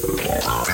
sound, 0.00 0.66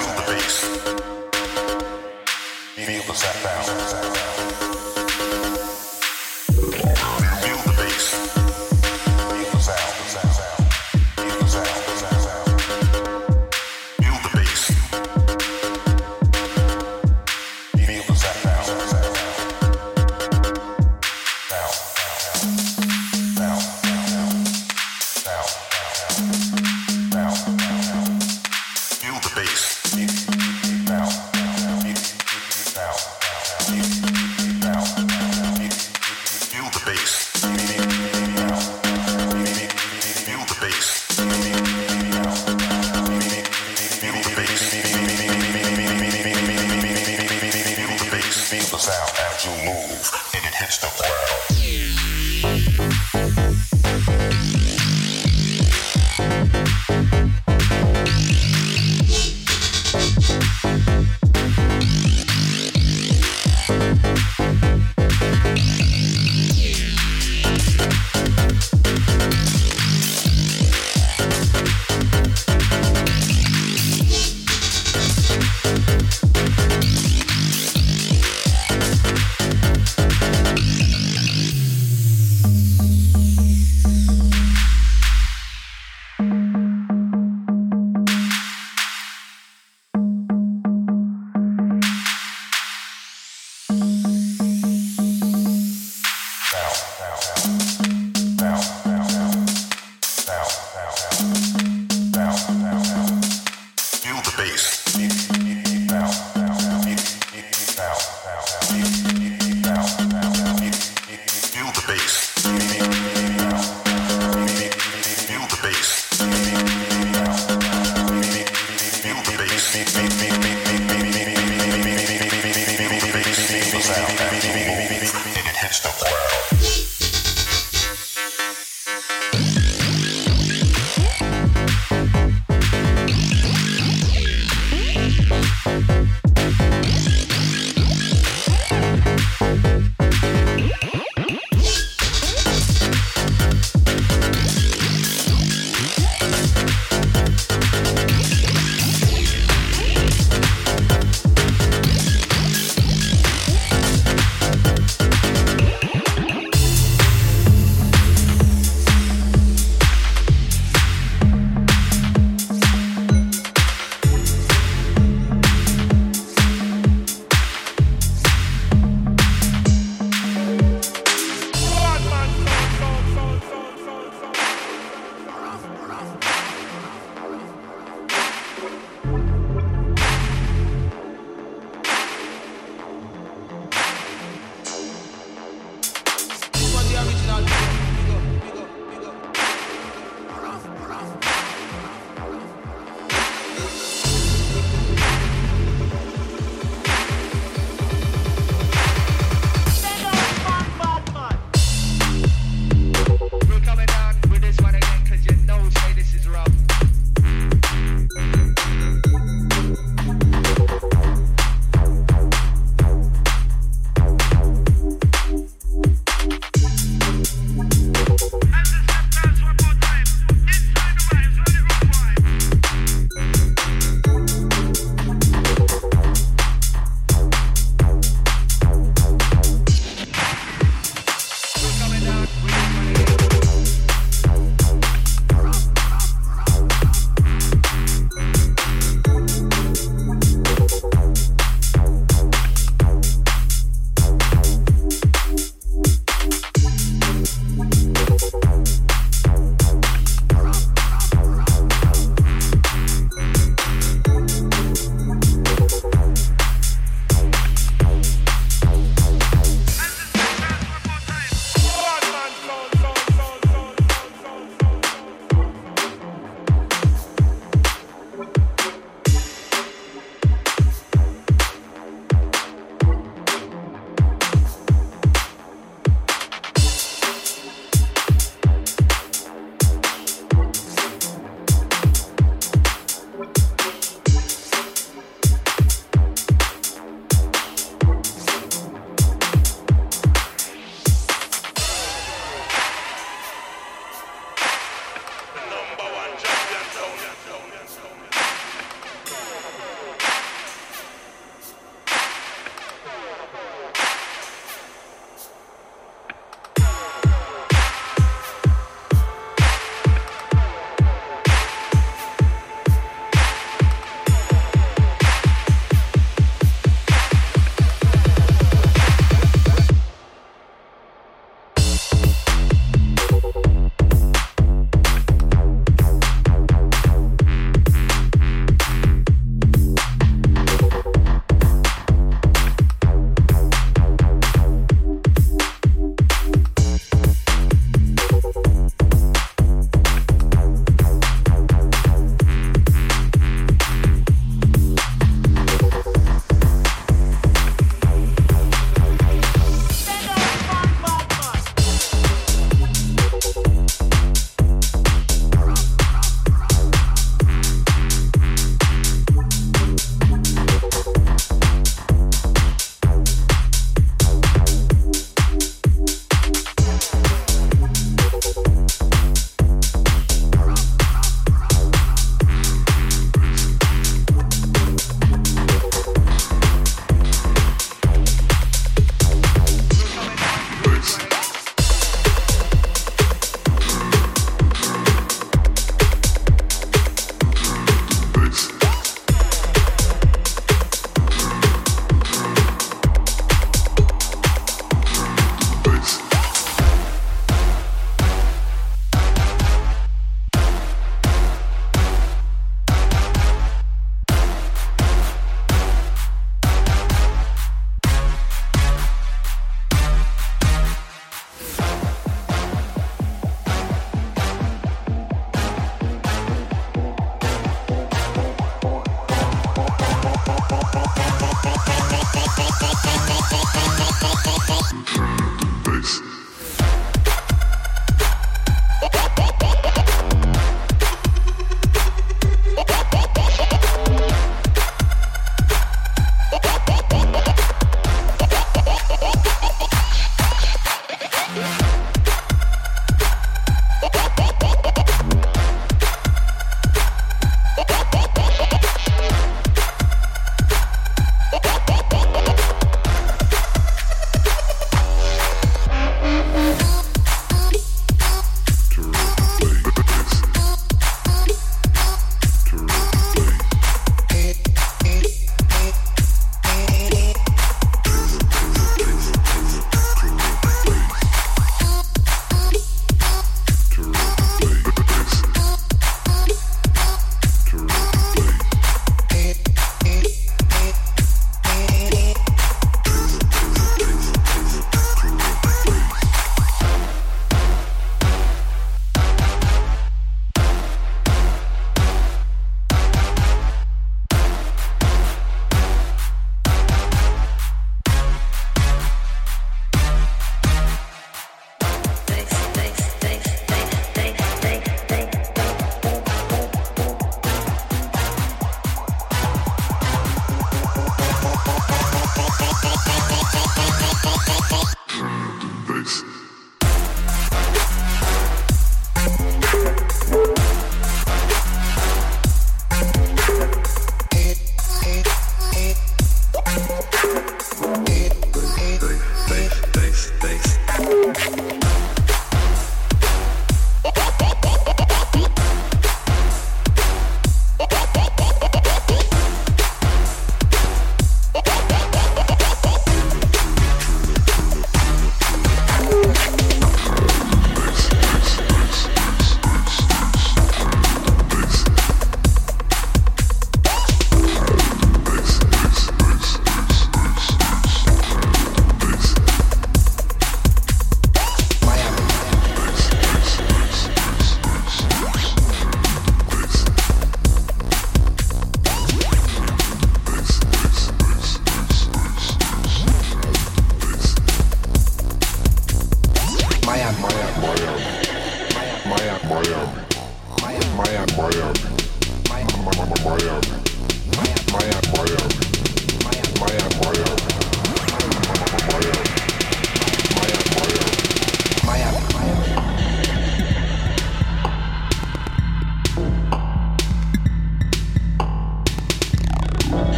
feel 2.76 3.02
the 3.02 3.14
sound, 3.14 3.36
feel 3.36 3.74
the 3.74 3.84
sound. 3.86 4.61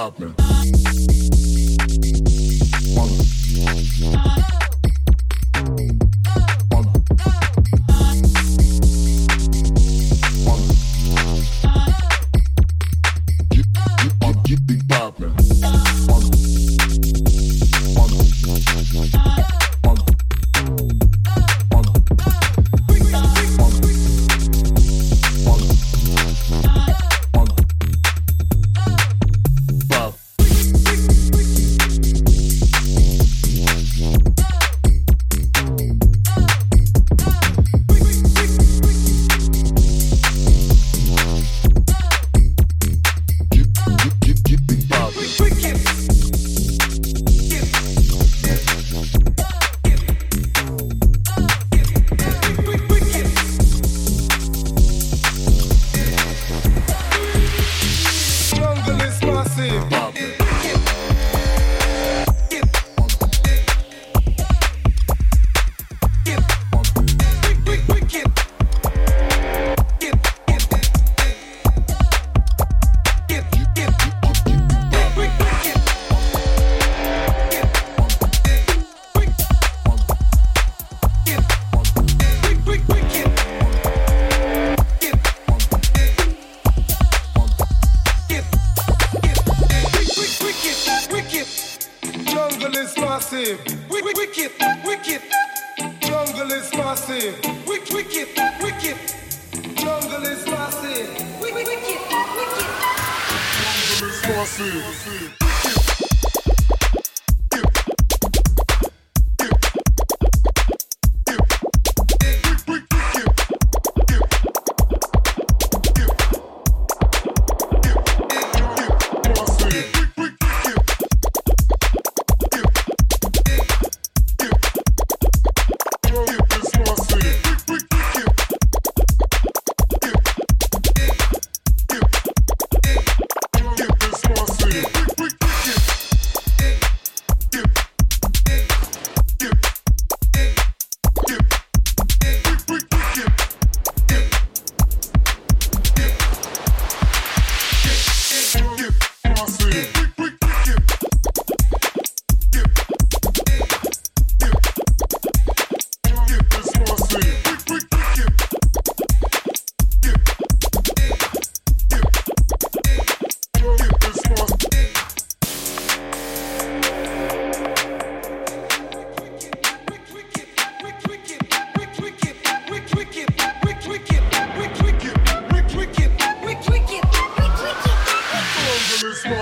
Get 0.00 0.49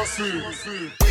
assim. 0.09 1.08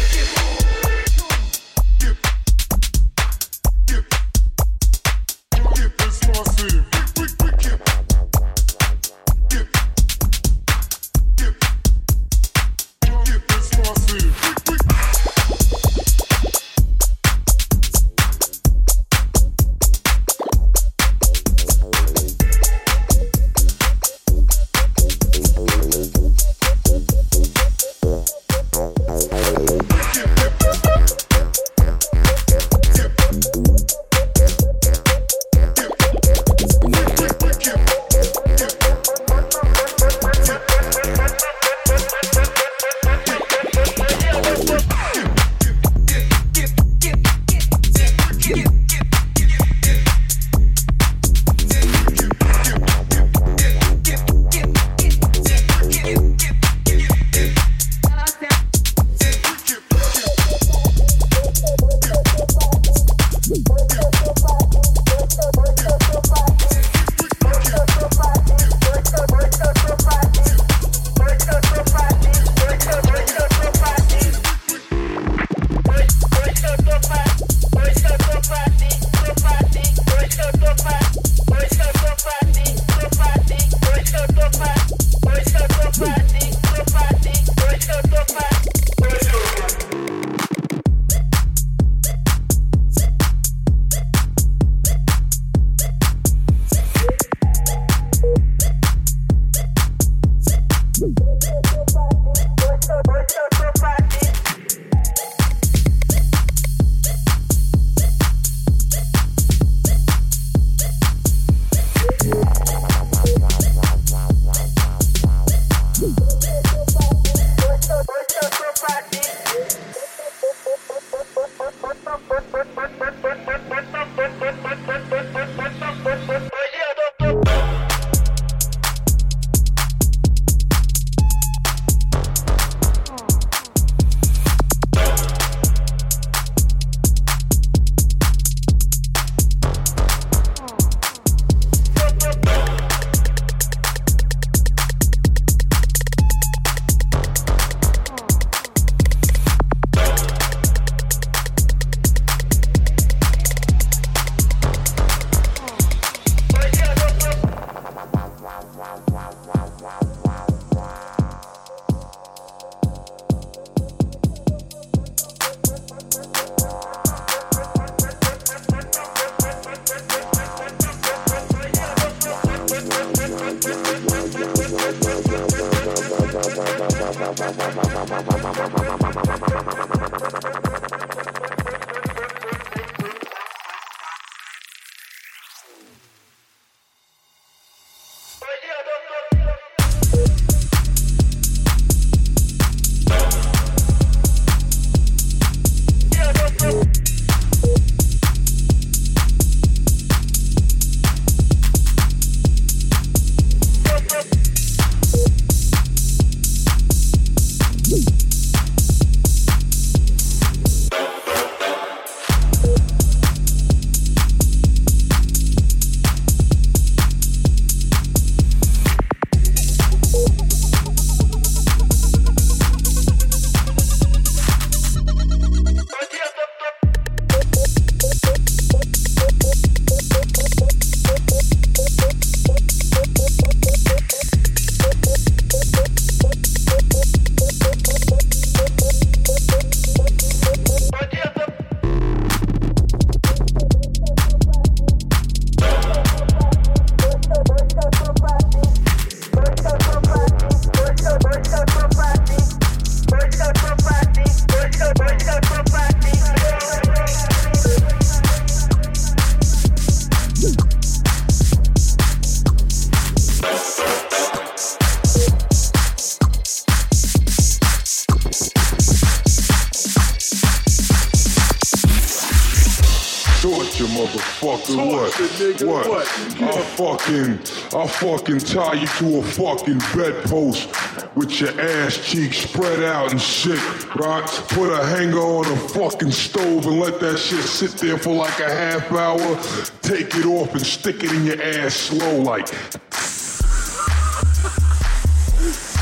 Motherfucker. 274.76 274.98
What? 274.98 275.32
nigga, 275.32 275.68
What? 275.68 275.90
what? 275.90 276.08
I 276.42 276.62
fucking, 276.76 277.80
I 277.80 277.88
fucking 277.88 278.40
tie 278.40 278.74
you 278.74 278.88
to 278.88 279.20
a 279.20 279.24
fucking 279.24 279.80
bedpost 279.96 280.70
with 281.16 281.40
your 281.40 281.60
ass 281.60 281.98
cheeks 281.98 282.38
spread 282.38 282.84
out 282.84 283.12
and 283.12 283.22
shit, 283.22 283.60
right? 283.96 284.26
Put 284.50 284.72
a 284.72 284.86
hanger 284.86 285.20
on 285.20 285.46
a 285.46 285.56
fucking 285.70 286.12
stove 286.12 286.66
and 286.68 286.80
let 286.80 287.00
that 287.00 287.18
shit 287.18 287.44
sit 287.44 287.72
there 287.72 287.98
for 287.98 288.14
like 288.14 288.40
a 288.40 288.50
half 288.50 288.92
hour. 288.92 289.40
Take 289.82 290.16
it 290.16 290.26
off 290.26 290.54
and 290.54 290.66
stick 290.66 291.04
it 291.04 291.12
in 291.12 291.26
your 291.26 291.42
ass 291.42 291.74
slow, 291.76 292.18
like. 292.22 292.48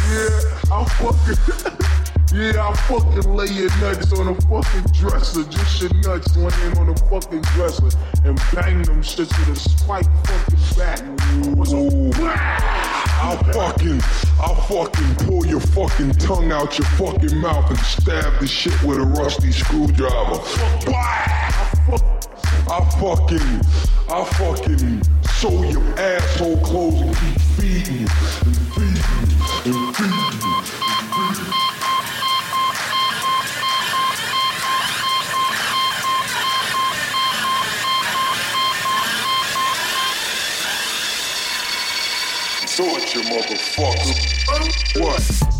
Yeah, 0.08 0.72
I'm 0.72 0.86
fucking. 0.86 1.86
Yeah, 2.36 2.68
I 2.68 2.76
fucking 2.76 3.34
lay 3.34 3.48
your 3.48 3.70
nuts 3.80 4.12
on 4.12 4.28
a 4.28 4.36
fucking 4.42 4.92
dresser. 4.92 5.46
Just 5.46 5.82
your 5.82 5.94
nuts 6.02 6.36
laying 6.36 6.78
on 6.78 6.90
a 6.90 6.96
fucking 7.10 7.40
dresser. 7.56 7.88
And 8.26 8.38
bang 8.54 8.82
them 8.82 9.02
shits 9.02 9.32
with 9.40 9.56
a 9.56 9.56
spike 9.56 10.06
fucking 10.26 10.60
back. 10.76 11.02
I'll 13.22 13.38
fucking, 13.54 14.02
I'll 14.42 14.56
fucking 14.68 15.16
pull 15.26 15.46
your 15.46 15.62
fucking 15.62 16.12
tongue 16.16 16.52
out 16.52 16.78
your 16.78 16.88
fucking 16.98 17.38
mouth 17.38 17.70
and 17.70 17.80
stab 17.80 18.42
the 18.42 18.48
shit 18.48 18.84
with 18.84 18.98
a 18.98 19.06
rusty 19.06 19.54
screwdriver. 19.54 20.42
I 22.68 22.82
fucking, 23.00 23.62
I 24.14 24.26
fucking 24.36 25.02
sew 25.40 25.64
your 25.64 25.84
asshole 25.98 26.58
clothes 26.58 27.00
and 27.00 27.16
keep 27.16 27.42
feeding 27.56 28.00
you 28.00 28.08
and 28.44 28.58
feeding 28.76 29.72
you 29.72 29.88
and 29.88 29.96
feeding 29.96 31.60
you. 31.62 31.75
Torture, 42.76 43.22
motherfucker. 43.22 45.00
What? 45.00 45.55